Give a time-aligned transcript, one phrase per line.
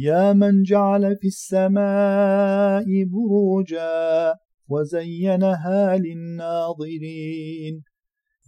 [0.00, 4.34] يا من جعل في السماء بروجا
[4.68, 7.82] وزينها للناظرين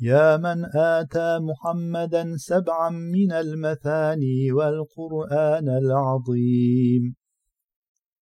[0.00, 7.14] يا من آتى محمدا سبعا من المثاني والقرآن العظيم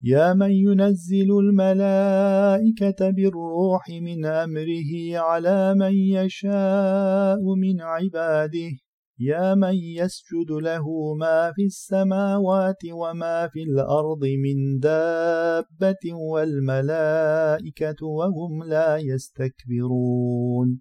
[0.03, 8.84] يا من ينزل الملائكة بالروح من أمره على من يشاء من عباده
[9.19, 18.97] يا من يسجد له ما في السماوات وما في الأرض من دابة والملائكة وهم لا
[18.97, 20.79] يستكبرون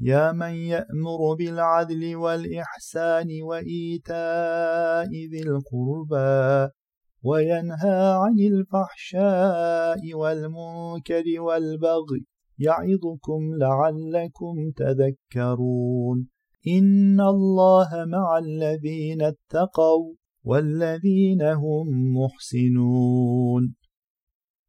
[0.00, 6.72] يا من يأمر بالعدل والإحسان وإيتاء ذي القربى
[7.22, 12.26] وينهى عن الفحشاء والمنكر والبغي
[12.58, 16.33] يعظكم لعلكم تذكرون
[16.68, 20.14] إن الله مع الذين اتقوا
[20.44, 23.74] والذين هم محسنون.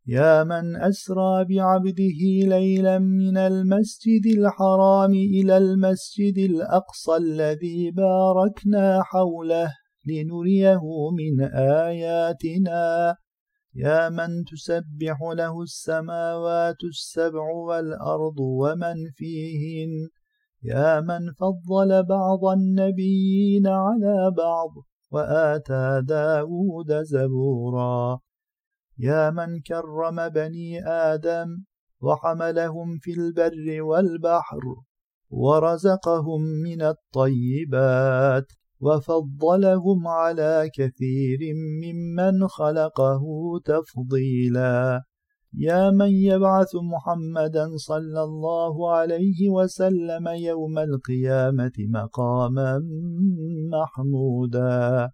[0.08, 2.22] يا من أسرى بعبده
[2.56, 9.72] ليلا من المسجد الحرام إلى المسجد الأقصى الذي باركنا حوله
[10.06, 13.16] لنريه من آياتنا.
[13.76, 20.10] يا من تسبح له السماوات السبع والأرض ومن فيهن
[20.68, 24.70] يا من فضل بعض النبيين على بعض
[25.12, 28.20] وآتى داود زبورا.
[28.98, 31.48] يا من كرم بني آدم
[32.02, 34.62] وحملهم في البر والبحر
[35.30, 38.48] ورزقهم من الطيبات
[38.80, 41.40] وفضلهم على كثير
[41.84, 43.24] ممن خلقه
[43.66, 45.04] تفضيلا.
[45.58, 52.80] يا من يبعث محمدا صلى الله عليه وسلم يوم القيامة مقاما
[53.72, 55.12] محمودا.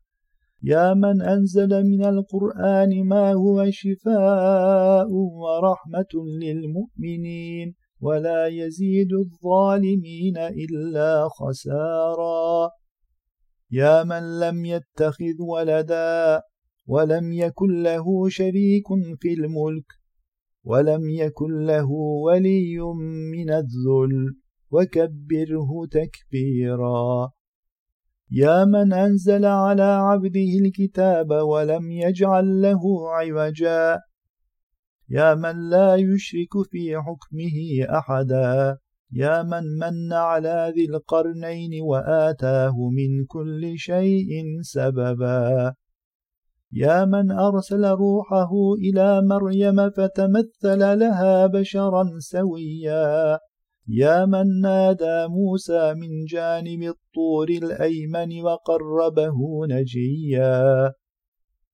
[0.64, 12.70] يا من أنزل من القرآن ما هو شفاء ورحمة للمؤمنين ولا يزيد الظالمين إلا خسارا.
[13.72, 16.42] يا من لم يتخذ ولدا
[16.88, 18.88] ولم يكن له شريك
[19.20, 20.01] في الملك
[20.64, 21.90] ولم يكن له
[22.26, 22.78] ولي
[23.32, 24.36] من الذل
[24.72, 27.32] وكبره تكبيرا.
[28.32, 34.00] يا من أنزل على عبده الكتاب ولم يجعل له عوجا.
[35.10, 38.78] يا من لا يشرك في حكمه أحدا.
[39.12, 45.74] يا من من على ذي القرنين وآتاه من كل شيء سببا.
[46.74, 53.40] يا من أرسل روحه إلى مريم فتمثل لها بشرا سويا.
[53.88, 59.38] يا من نادى موسى من جانب الطور الأيمن وقربه
[59.70, 60.94] نجيا.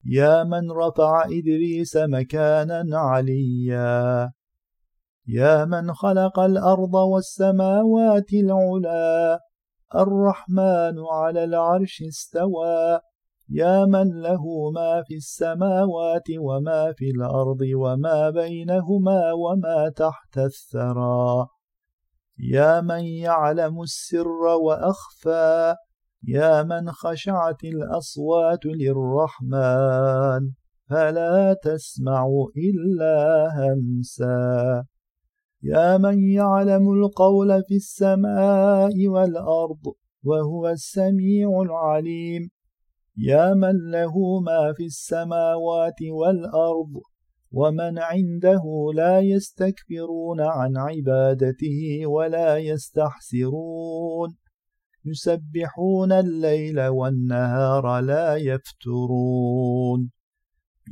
[0.04, 4.32] يا من رفع إدريس مكانا عليا.
[5.26, 9.40] يا من خلق الأرض والسماوات العلا.
[9.94, 13.00] الرحمن على العرش استوى.
[13.50, 21.46] يا من له ما في السماوات وما في الأرض وما بينهما وما تحت الثرى.
[22.38, 25.74] يا من يعلم السر وأخفى.
[26.28, 30.50] يا من خشعت الأصوات للرحمن.
[30.90, 32.26] فلا تسمع
[32.56, 34.84] إلا همسا.
[35.62, 39.94] يا من يعلم القول في السماء والأرض
[40.24, 42.57] وهو السميع العليم.
[43.20, 47.02] يا من له ما في السماوات والأرض
[47.52, 48.62] ومن عنده
[48.94, 54.36] لا يستكبرون عن عبادته ولا يستحسرون
[55.04, 60.10] يسبحون الليل والنهار لا يفترون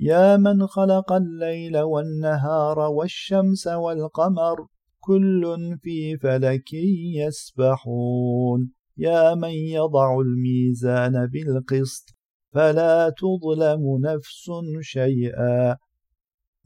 [0.01, 4.67] يا من خلق الليل والنهار والشمس والقمر
[5.01, 6.75] كل في فلك
[7.17, 12.16] يسبحون يا من يضع الميزان بالقسط
[12.57, 14.51] فلا تظلم نفس
[14.81, 15.77] شيئا.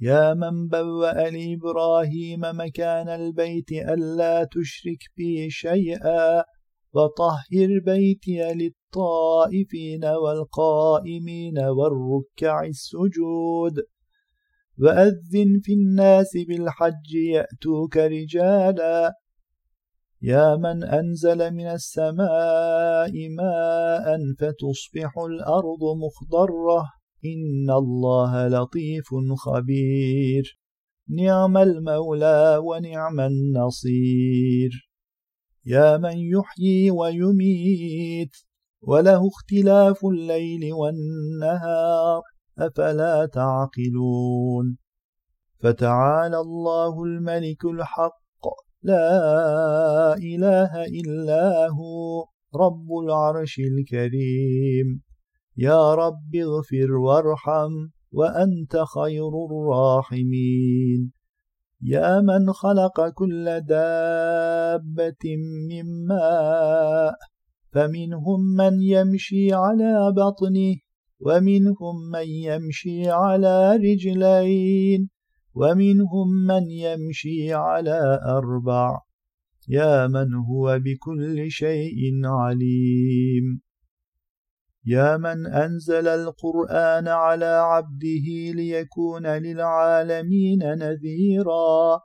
[0.00, 6.44] يا من بوأ لإبراهيم مكان البيت ألا تشرك بي شيئا.
[6.94, 13.74] وطهر بيتي للطائفين والقائمين والركع السجود.
[14.78, 19.12] وأذن في الناس بالحج يأتوك رجالا.
[20.22, 26.84] يا من أنزل من السماء ماء فتصبح الأرض مخضرة
[27.24, 29.06] إن الله لطيف
[29.36, 30.58] خبير.
[31.08, 34.70] نعم المولى ونعم النصير.
[35.66, 38.36] يا من يحيي ويميت
[38.82, 42.22] وله اختلاف الليل والنهار
[42.58, 44.76] أفلا تعقلون؟
[45.62, 48.19] فتعالى الله الملك الحق
[48.82, 52.24] لا إله إلا هو
[52.56, 55.02] رب العرش الكريم.
[55.56, 57.72] يا رب اغفر وارحم
[58.12, 61.12] وأنت خير الراحمين.
[61.82, 65.24] يا من خلق كل دابة
[65.68, 67.14] من ماء
[67.72, 70.76] فمنهم من يمشي على بطنه
[71.20, 75.19] ومنهم من يمشي على رجلين.
[75.54, 79.00] ومنهم من يمشي على أربع.
[79.68, 83.60] يا من هو بكل شيء عليم.
[84.86, 92.00] يا من أنزل القرآن على عبده ليكون للعالمين نذيرا.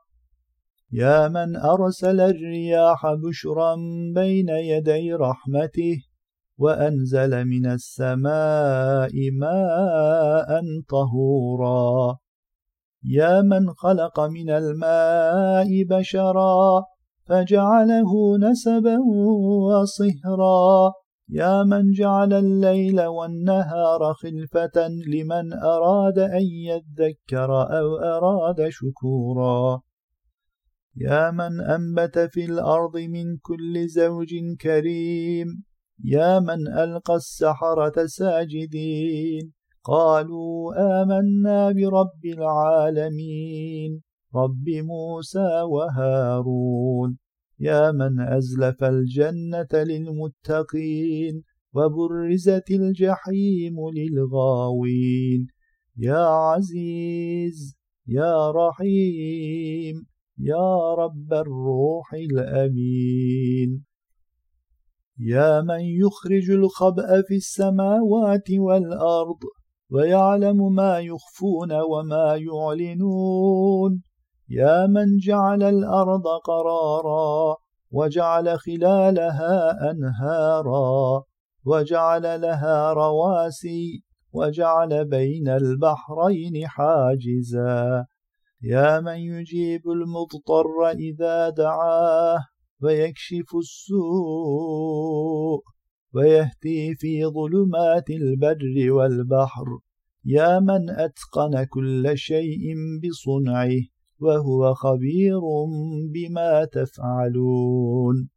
[0.92, 3.76] يا من أرسل الرياح بشرا
[4.16, 5.98] بين يدي رحمته
[6.58, 12.18] وأنزل من السماء ماء طهورا.
[13.08, 16.84] يا من خلق من الماء بشرا
[17.28, 18.98] فجعله نسبا
[19.70, 20.94] وصهرا
[21.30, 29.82] يا من جعل الليل والنهار خلفة لمن أراد أن يذكر أو أراد شكورا
[30.96, 34.30] يا من أنبت في الأرض من كل زوج
[34.62, 35.64] كريم
[36.04, 39.54] يا من ألقى السحرة ساجدين
[39.88, 44.02] قالوا آمنا برب العالمين
[44.36, 47.18] رب موسى وهارون.
[47.60, 51.44] يا من أزلف الجنة للمتقين
[51.74, 55.48] وبرزت الجحيم للغاوين.
[55.98, 57.78] يا عزيز
[58.08, 60.06] يا رحيم
[60.40, 63.86] يا رب الروح الأمين.
[65.20, 69.40] يا من يخرج الخبأ في السماوات والأرض
[69.92, 74.04] ويعلم ما يخفون وما يعلنون.
[74.50, 77.56] يا من جعل الأرض قرارا
[77.92, 81.24] وجعل خلالها أنهارا
[81.66, 84.04] وجعل لها رواسي
[84.34, 88.06] وجعل بين البحرين حاجزا.
[88.62, 92.40] يا من يجيب المضطر إذا دعاه
[92.82, 94.96] ويكشف السوء
[96.16, 99.66] ويهدي في ظلمات البر والبحر.
[100.26, 102.74] يا من أتقن كل شيء
[103.04, 103.82] بصنعه
[104.20, 105.42] وهو خبير
[106.14, 108.30] بما تفعلون.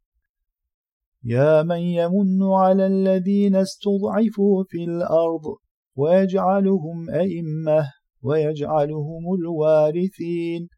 [1.23, 5.45] يا من يمن على الذين استضعفوا في الأرض
[5.95, 7.91] ويجعلهم أئمة
[8.21, 10.69] ويجعلهم الوارثين.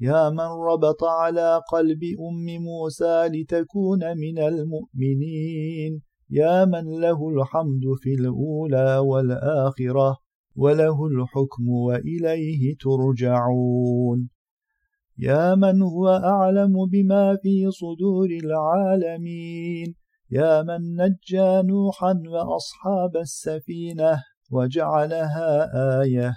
[0.00, 6.09] يا من ربط على قلب أم موسى لتكون من المؤمنين.
[6.32, 10.16] يا من له الحمد في الأولى والآخرة
[10.56, 14.28] وله الحكم وإليه ترجعون.
[15.18, 19.94] يا من هو أعلم بما في صدور العالمين.
[20.30, 25.70] يا من نجى نوحا وأصحاب السفينة وجعلها
[26.02, 26.34] آية.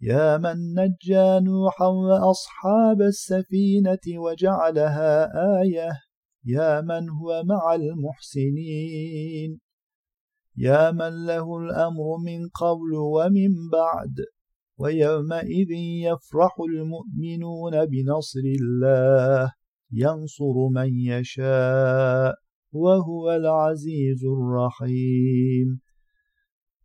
[0.00, 5.28] يا من نجى نوحا وأصحاب السفينة وجعلها
[5.60, 6.07] آية.
[6.44, 9.60] يا من هو مع المحسنين.
[10.56, 14.14] يا من له الأمر من قبل ومن بعد.
[14.78, 15.70] ويومئذ
[16.02, 19.52] يفرح المؤمنون بنصر الله.
[19.92, 22.34] ينصر من يشاء
[22.72, 25.80] وهو العزيز الرحيم.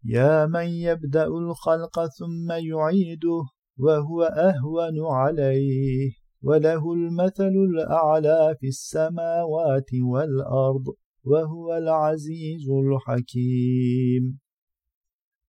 [0.06, 3.44] يا من يبدأ الخلق ثم يعيده
[3.78, 6.23] وهو أهون عليه.
[6.44, 10.84] وله المثل الأعلى في السماوات والأرض
[11.24, 14.40] وهو العزيز الحكيم.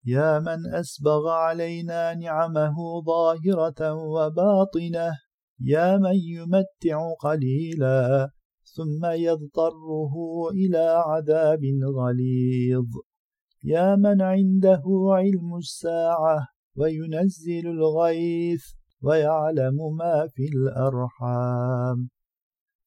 [0.04, 5.10] يا من أسبغ علينا نعمه ظاهرة وباطنة
[5.60, 8.30] يا من يمتع قليلا
[8.76, 10.14] ثم يضطره
[10.50, 11.60] إلى عذاب
[11.98, 12.86] غليظ.
[13.64, 18.64] يا من عنده علم الساعة وينزل الغيث
[19.04, 22.08] ويعلم ما في الأرحام.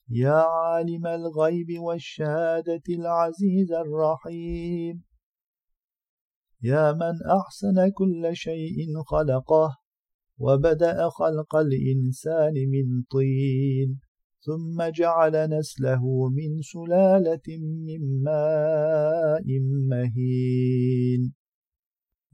[0.09, 5.03] يا عالم الغيب والشهادة العزيز الرحيم.
[6.61, 9.77] يا من أحسن كل شيء خلقه
[10.37, 13.99] وبدأ خلق الإنسان من طين.
[14.39, 17.47] ثم جعل نسله من سلالة
[17.87, 19.45] من ماء
[19.89, 21.33] مهين.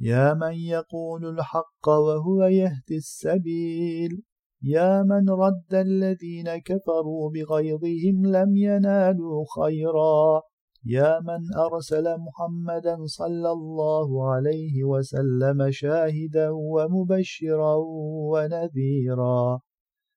[0.04, 4.24] يا من يقول الحق وهو يهدي السبيل.
[4.62, 10.42] يا من رد الذين كفروا بغيظهم لم ينالوا خيرا.
[10.86, 17.76] يا من أرسل محمدا صلى الله عليه وسلم شاهدا ومبشرا
[18.32, 19.60] ونذيرا.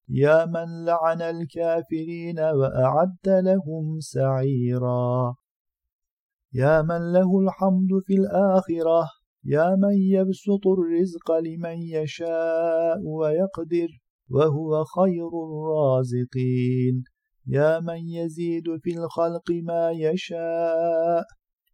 [0.08, 5.34] يا من لعن الكافرين وأعد لهم سعيرا.
[6.52, 9.15] يا من له الحمد في الآخرة
[9.48, 13.88] يا من يبسط الرزق لمن يشاء ويقدر
[14.30, 17.04] وهو خير الرازقين
[17.46, 21.24] يا من يزيد في الخلق ما يشاء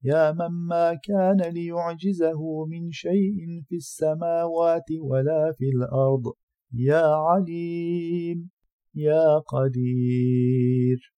[0.05, 3.39] يا من ما كان ليعجزه من شيء
[3.69, 6.33] في السماوات ولا في الأرض
[6.75, 8.51] يا عليم
[8.95, 11.12] يا قدير